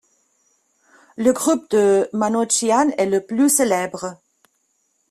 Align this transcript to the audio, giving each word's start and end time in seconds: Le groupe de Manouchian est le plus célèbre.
Le 1.15 1.31
groupe 1.31 1.69
de 1.69 2.09
Manouchian 2.11 2.89
est 2.97 3.05
le 3.05 3.23
plus 3.23 3.49
célèbre. 3.49 4.17